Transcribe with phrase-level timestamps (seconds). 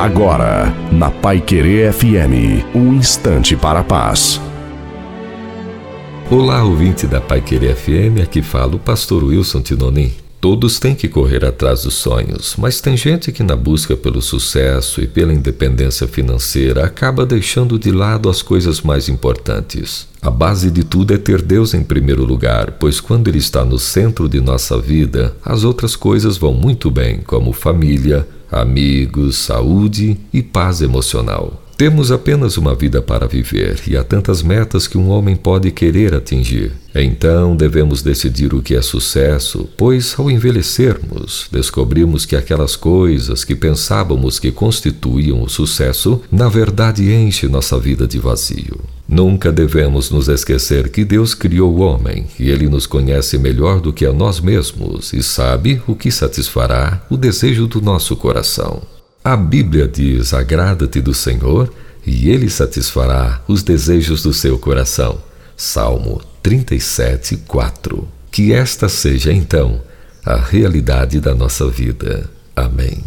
[0.00, 4.40] Agora, na Pai Querer FM, um instante para a paz.
[6.30, 10.10] Olá, ouvinte da Pai Querer FM, aqui fala o pastor Wilson Tinonim.
[10.40, 15.02] Todos têm que correr atrás dos sonhos, mas tem gente que, na busca pelo sucesso
[15.02, 20.08] e pela independência financeira, acaba deixando de lado as coisas mais importantes.
[20.22, 23.78] A base de tudo é ter Deus em primeiro lugar, pois quando Ele está no
[23.78, 30.42] centro de nossa vida, as outras coisas vão muito bem, como família, amigos, saúde e
[30.42, 31.62] paz emocional.
[31.80, 36.14] Temos apenas uma vida para viver e há tantas metas que um homem pode querer
[36.14, 36.72] atingir.
[36.94, 43.54] Então devemos decidir o que é sucesso, pois ao envelhecermos, descobrimos que aquelas coisas que
[43.54, 48.78] pensávamos que constituíam o sucesso, na verdade enche nossa vida de vazio.
[49.10, 53.92] Nunca devemos nos esquecer que Deus criou o homem e ele nos conhece melhor do
[53.92, 58.80] que a nós mesmos e sabe o que satisfará o desejo do nosso coração.
[59.24, 61.72] A Bíblia diz: agrada-te do Senhor
[62.06, 65.20] e ele satisfará os desejos do seu coração.
[65.56, 68.06] Salmo 37, 4.
[68.30, 69.80] Que esta seja então
[70.24, 72.30] a realidade da nossa vida.
[72.54, 73.02] Amém.